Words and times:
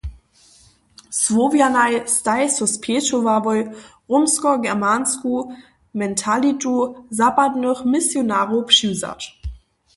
Słowjanaj 1.23 1.93
staj 2.17 2.43
so 2.55 2.65
spjećowałoj, 2.75 3.61
romsko-germansku 4.11 5.33
mentalitu 5.99 6.73
zapadnych 7.19 7.79
misionarow 7.93 8.65
přiwzać. 8.71 9.21